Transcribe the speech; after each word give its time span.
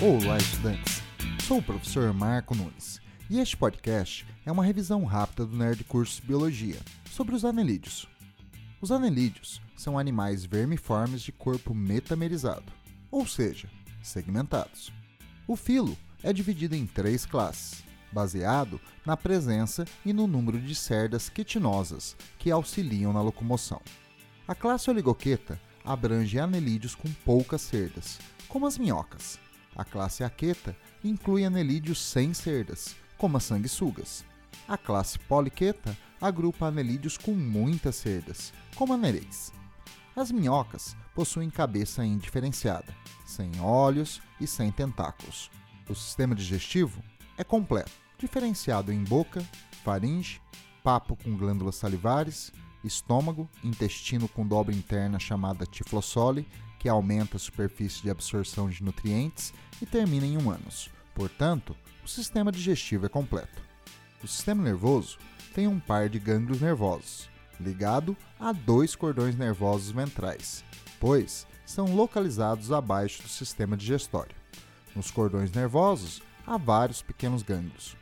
Olá, 0.00 0.38
estudantes! 0.38 1.02
Sou 1.42 1.58
o 1.58 1.62
professor 1.62 2.14
Marco 2.14 2.54
Nunes 2.54 3.00
e 3.28 3.40
este 3.40 3.56
podcast 3.56 4.24
é 4.46 4.52
uma 4.52 4.64
revisão 4.64 5.02
rápida 5.02 5.44
do 5.44 5.56
Nerd 5.56 5.82
Curso 5.82 6.22
Biologia 6.24 6.76
sobre 7.10 7.34
os 7.34 7.44
anelídeos. 7.44 8.08
Os 8.80 8.92
anelídeos 8.92 9.60
são 9.76 9.98
animais 9.98 10.44
vermiformes 10.44 11.20
de 11.20 11.32
corpo 11.32 11.74
metamerizado, 11.74 12.72
ou 13.10 13.26
seja, 13.26 13.68
segmentados. 14.00 14.92
O 15.48 15.56
filo 15.56 15.98
é 16.22 16.32
dividido 16.32 16.76
em 16.76 16.86
três 16.86 17.26
classes, 17.26 17.82
baseado 18.12 18.80
na 19.04 19.16
presença 19.16 19.84
e 20.06 20.12
no 20.12 20.28
número 20.28 20.60
de 20.60 20.76
cerdas 20.76 21.28
quitinosas 21.28 22.16
que 22.38 22.52
auxiliam 22.52 23.12
na 23.12 23.20
locomoção. 23.20 23.82
A 24.46 24.54
classe 24.54 24.88
Oligoqueta 24.88 25.60
abrange 25.84 26.38
anelídeos 26.38 26.94
com 26.94 27.12
poucas 27.24 27.62
cerdas, 27.62 28.20
como 28.46 28.64
as 28.64 28.78
minhocas. 28.78 29.40
A 29.78 29.84
classe 29.84 30.24
Aqueta 30.24 30.76
inclui 31.04 31.44
anelídeos 31.44 32.02
sem 32.02 32.34
cerdas, 32.34 32.96
como 33.16 33.36
as 33.36 33.44
sanguessugas. 33.44 34.24
A 34.66 34.76
classe 34.76 35.20
Poliqueta 35.20 35.96
agrupa 36.20 36.66
anelídeos 36.66 37.16
com 37.16 37.30
muitas 37.30 37.94
cerdas, 37.94 38.52
como 38.74 38.92
a 38.92 38.96
nereis. 38.96 39.52
As 40.16 40.32
minhocas 40.32 40.96
possuem 41.14 41.48
cabeça 41.48 42.04
indiferenciada, 42.04 42.92
sem 43.24 43.52
olhos 43.60 44.20
e 44.40 44.48
sem 44.48 44.72
tentáculos. 44.72 45.48
O 45.88 45.94
sistema 45.94 46.34
digestivo 46.34 47.00
é 47.36 47.44
completo, 47.44 47.92
diferenciado 48.18 48.92
em 48.92 49.04
boca, 49.04 49.40
faringe, 49.84 50.42
papo 50.82 51.14
com 51.14 51.36
glândulas 51.36 51.76
salivares, 51.76 52.52
estômago, 52.82 53.48
intestino 53.62 54.26
com 54.26 54.44
dobra 54.44 54.74
interna 54.74 55.20
chamada 55.20 55.64
tiflossole, 55.64 56.48
que 56.78 56.88
aumenta 56.88 57.36
a 57.36 57.40
superfície 57.40 58.02
de 58.02 58.10
absorção 58.10 58.68
de 58.68 58.82
nutrientes 58.82 59.52
e 59.82 59.86
termina 59.86 60.26
em 60.26 60.36
um 60.36 60.50
ânus. 60.50 60.90
Portanto, 61.14 61.76
o 62.04 62.08
sistema 62.08 62.52
digestivo 62.52 63.06
é 63.06 63.08
completo. 63.08 63.60
O 64.22 64.28
sistema 64.28 64.62
nervoso 64.62 65.18
tem 65.54 65.66
um 65.66 65.80
par 65.80 66.08
de 66.08 66.18
gânglios 66.18 66.60
nervosos, 66.60 67.28
ligado 67.60 68.16
a 68.38 68.52
dois 68.52 68.94
cordões 68.94 69.36
nervosos 69.36 69.90
ventrais, 69.90 70.64
pois 71.00 71.46
são 71.66 71.94
localizados 71.94 72.72
abaixo 72.72 73.22
do 73.22 73.28
sistema 73.28 73.76
digestório. 73.76 74.34
Nos 74.94 75.10
cordões 75.10 75.52
nervosos 75.52 76.22
há 76.46 76.56
vários 76.56 77.02
pequenos 77.02 77.42
gânglios. 77.42 77.96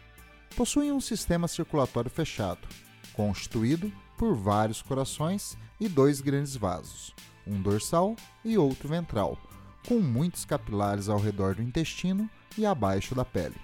Possuem 0.55 0.93
um 0.93 1.01
sistema 1.01 1.49
circulatório 1.49 2.11
fechado, 2.11 2.67
constituído 3.13 3.93
por 4.17 4.35
vários 4.35 4.81
corações 4.81 5.57
e 5.81 5.89
dois 5.89 6.21
grandes 6.21 6.57
vasos, 6.57 7.15
um 7.47 7.61
dorsal 7.61 8.17
e 8.45 8.59
outro 8.59 8.89
ventral, 8.89 9.39
com 9.87 10.01
muitos 10.01 10.45
capilares 10.45 11.09
ao 11.09 11.19
redor 11.19 11.55
do 11.55 11.63
intestino 11.63 12.29
e 12.59 12.67
abaixo 12.67 13.15
da 13.15 13.25
pele. 13.25 13.57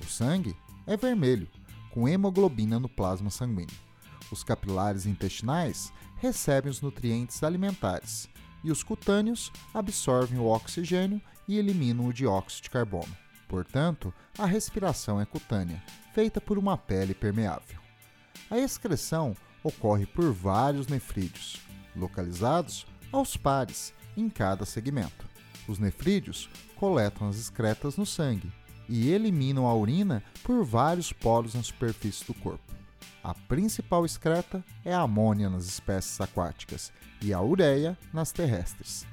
O 0.00 0.04
sangue 0.04 0.56
é 0.86 0.96
vermelho, 0.96 1.48
com 1.90 2.08
hemoglobina 2.08 2.78
no 2.78 2.88
plasma 2.88 3.30
sanguíneo. 3.30 3.76
Os 4.30 4.42
capilares 4.42 5.06
intestinais 5.06 5.92
recebem 6.16 6.70
os 6.70 6.80
nutrientes 6.80 7.42
alimentares 7.42 8.28
e 8.62 8.70
os 8.70 8.82
cutâneos 8.82 9.50
absorvem 9.72 10.38
o 10.38 10.46
oxigênio 10.46 11.20
e 11.48 11.58
eliminam 11.58 12.06
o 12.06 12.12
dióxido 12.12 12.64
de 12.64 12.70
carbono. 12.70 13.16
Portanto, 13.48 14.14
a 14.38 14.46
respiração 14.46 15.20
é 15.20 15.24
cutânea, 15.24 15.82
feita 16.14 16.40
por 16.40 16.56
uma 16.58 16.76
pele 16.78 17.14
permeável. 17.14 17.80
A 18.48 18.58
excreção 18.58 19.36
ocorre 19.62 20.06
por 20.06 20.32
vários 20.32 20.86
nefrídeos, 20.86 21.60
localizados 21.96 22.86
aos 23.12 23.36
pares 23.36 23.92
em 24.16 24.28
cada 24.28 24.64
segmento. 24.64 25.28
Os 25.68 25.78
nefrídeos 25.78 26.48
coletam 26.76 27.28
as 27.28 27.36
excretas 27.36 27.96
no 27.96 28.06
sangue 28.06 28.52
e 28.88 29.10
eliminam 29.10 29.66
a 29.66 29.74
urina 29.74 30.22
por 30.42 30.64
vários 30.64 31.12
poros 31.12 31.54
na 31.54 31.62
superfície 31.62 32.26
do 32.26 32.34
corpo. 32.34 32.74
A 33.22 33.34
principal 33.34 34.04
excreta 34.04 34.64
é 34.84 34.94
a 34.94 35.02
amônia 35.02 35.50
nas 35.50 35.66
espécies 35.66 36.20
aquáticas 36.20 36.92
e 37.20 37.32
a 37.32 37.40
ureia 37.40 37.96
nas 38.12 38.32
terrestres. 38.32 39.06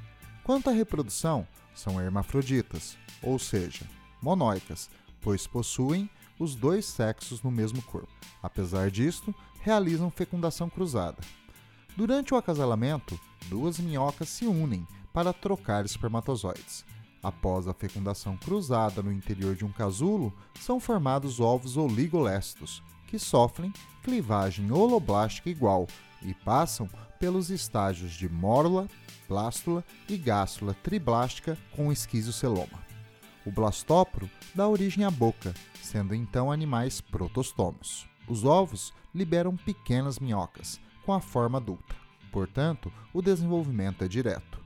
Quanto 0.44 0.70
à 0.70 0.74
reprodução, 0.74 1.46
são 1.76 2.02
hermafroditas, 2.02 2.98
ou 3.22 3.38
seja, 3.38 3.86
monóicas, 4.22 4.90
pois 5.22 5.46
possuem 5.46 6.10
os 6.40 6.56
dois 6.56 6.86
sexos 6.86 7.44
no 7.44 7.52
mesmo 7.52 7.82
corpo. 7.82 8.12
Apesar 8.42 8.90
disto, 8.90 9.36
realizam 9.62 10.10
fecundação 10.10 10.70
cruzada. 10.70 11.18
Durante 11.96 12.34
o 12.34 12.38
acasalamento, 12.38 13.20
duas 13.46 13.80
minhocas 13.80 14.30
se 14.30 14.46
unem 14.46 14.88
para 15.14 15.34
trocar 15.34 15.86
espermatozoides. 15.86 16.86
Após 17.22 17.68
a 17.68 17.74
fecundação 17.74 18.38
cruzada 18.38 19.02
no 19.02 19.12
interior 19.12 19.56
de 19.56 19.66
um 19.66 19.72
casulo, 19.72 20.34
são 20.60 20.80
formados 20.80 21.40
ovos 21.40 21.76
oligolestos, 21.76 22.84
que 23.08 23.18
sofrem 23.18 23.74
clivagem 24.04 24.72
holoblástica 24.72 25.50
igual 25.50 25.88
e 26.22 26.34
passam 26.34 26.90
pelos 27.20 27.50
estágios 27.50 28.12
de 28.12 28.30
mórula, 28.30 28.88
blástula 29.28 29.84
e 30.08 30.18
gástula 30.18 30.74
triblástica 30.76 31.58
com 31.76 31.92
esquizoceloma. 31.92 32.86
O 33.46 33.52
blastóporo 33.52 34.30
dá 34.54 34.68
origem 34.68 35.04
à 35.04 35.12
boca, 35.12 35.54
sendo 35.82 36.14
então 36.14 36.52
animais 36.52 37.02
protostômios. 37.02 38.08
Os 38.28 38.44
ovos 38.44 38.94
liberam 39.16 39.56
pequenas 39.56 40.20
minhocas, 40.20 40.80
com 41.06 41.14
a 41.14 41.22
forma 41.22 41.58
adulta. 41.58 42.07
Portanto, 42.32 42.92
o 43.14 43.22
desenvolvimento 43.22 44.04
é 44.04 44.08
direto. 44.08 44.60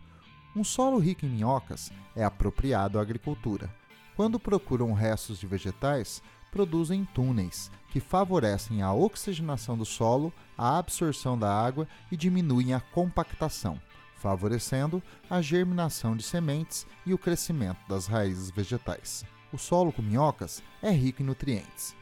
Um 0.56 0.64
solo 0.64 0.98
rico 0.98 1.26
em 1.26 1.30
minhocas 1.30 1.92
é 2.16 2.24
apropriado 2.24 3.00
à 3.00 3.02
agricultura. 3.02 3.74
Quando 4.16 4.40
procuram 4.40 4.94
restos 4.94 5.40
de 5.40 5.48
vegetais, 5.48 6.22
produzem 6.52 7.06
túneis 7.06 7.72
que 7.90 8.00
favorecem 8.00 8.82
a 8.82 8.94
oxigenação 8.94 9.78
do 9.78 9.86
solo, 9.86 10.34
a 10.58 10.78
absorção 10.78 11.38
da 11.38 11.54
água 11.54 11.88
e 12.12 12.18
diminuem 12.18 12.74
a 12.74 12.80
compactação, 12.80 13.82
favorecendo 14.18 15.02
a 15.30 15.42
germinação 15.42 16.16
de 16.16 16.24
sementes 16.24 16.86
e 17.06 17.14
o 17.14 17.18
crescimento 17.18 17.80
das 17.88 18.08
raízes 18.08 18.50
vegetais. 18.50 19.26
O 19.52 19.58
solo 19.58 19.92
com 19.92 20.02
minhocas 20.02 20.62
é 20.82 20.92
rico 20.92 21.22
em 21.22 21.26
nutrientes. 21.26 21.96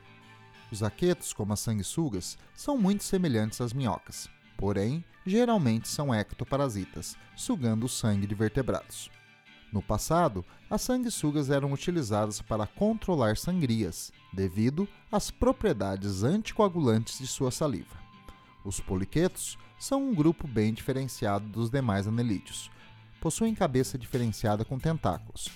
Os 0.72 0.84
aquetos, 0.84 1.34
como 1.34 1.54
as 1.54 1.60
sanguessugas, 1.60 2.38
são 2.54 2.78
muito 2.78 3.04
semelhantes 3.04 3.60
às 3.62 3.74
minhocas, 3.74 4.30
porém, 4.60 5.06
geralmente 5.26 5.88
são 5.88 6.14
ectoparasitas, 6.14 7.16
sugando 7.34 7.86
o 7.86 7.90
sangue 7.90 8.28
de 8.28 8.36
vertebrados. 8.36 9.10
No 9.72 9.82
passado, 9.82 10.44
as 10.70 10.82
sanguessugas 10.82 11.50
eram 11.50 11.72
utilizadas 11.72 12.42
para 12.42 12.68
controlar 12.68 13.38
sangrias, 13.38 14.12
devido 14.34 14.86
às 15.10 15.32
propriedades 15.32 16.24
anticoagulantes 16.24 17.20
de 17.20 17.28
sua 17.28 17.52
saliva. 17.52 17.98
Os 18.66 18.82
poliquetos 18.82 19.58
são 19.80 20.10
um 20.10 20.14
grupo 20.14 20.46
bem 20.46 20.74
diferenciado 20.74 21.48
dos 21.48 21.70
demais 21.70 22.06
anelídeos. 22.06 22.70
Possuem 23.22 23.56
cabeça 23.56 23.98
diferenciada 23.98 24.66
com 24.66 24.78
tentáculos. 24.78 25.48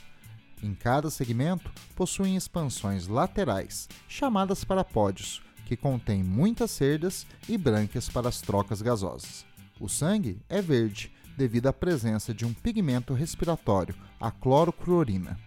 Em 0.62 0.74
cada 0.74 1.10
segmento, 1.10 1.70
possuem 1.94 2.38
expansões 2.38 3.08
laterais, 3.08 3.90
chamadas 4.08 4.64
parapódios, 4.64 5.42
que 5.76 5.82
contêm 5.82 6.24
muitas 6.24 6.70
cerdas 6.70 7.26
e 7.50 7.58
brânquias 7.58 8.08
para 8.08 8.30
as 8.30 8.40
trocas 8.42 8.82
gasosas. 8.82 9.44
O 9.80 9.90
sangue 9.90 10.40
é 10.48 10.62
verde, 10.62 11.12
devido 11.36 11.68
à 11.68 11.74
presença 11.74 12.32
de 12.32 12.46
um 12.46 12.54
pigmento 12.54 13.14
respiratório, 13.14 13.96
a 14.20 14.30
clorocruorina. 14.30 15.38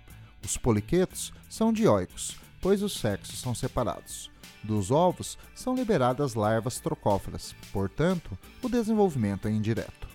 Os 0.44 0.56
poliquetos 0.56 1.32
são 1.48 1.72
dioicos, 1.72 2.36
pois 2.60 2.82
os 2.82 2.98
sexos 2.98 3.40
são 3.40 3.54
separados. 3.54 4.30
Dos 4.64 4.90
ovos 4.90 5.38
são 5.54 5.76
liberadas 5.76 6.34
larvas 6.34 6.80
trocófaras, 6.80 7.54
portanto, 7.72 8.36
o 8.60 8.68
desenvolvimento 8.68 9.46
é 9.46 9.52
indireto. 9.52 10.08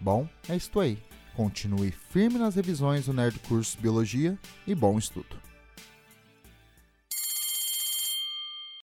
Bom, 0.00 0.26
é 0.48 0.56
isto 0.56 0.80
aí. 0.80 0.98
Continue 1.36 1.92
firme 1.92 2.38
nas 2.38 2.54
revisões 2.54 3.06
do 3.06 3.12
Nerd 3.12 3.38
Curso 3.40 3.78
Biologia 3.78 4.38
e 4.66 4.74
bom 4.74 4.98
estudo! 4.98 5.49